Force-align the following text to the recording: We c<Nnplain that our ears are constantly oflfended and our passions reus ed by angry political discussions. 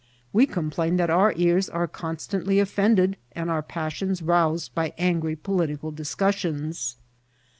We 0.33 0.47
c<Nnplain 0.47 0.97
that 0.97 1.11
our 1.11 1.31
ears 1.37 1.69
are 1.69 1.87
constantly 1.87 2.55
oflfended 2.55 3.17
and 3.33 3.51
our 3.51 3.61
passions 3.61 4.23
reus 4.23 4.67
ed 4.67 4.73
by 4.73 4.93
angry 4.97 5.35
political 5.35 5.91
discussions. 5.91 6.97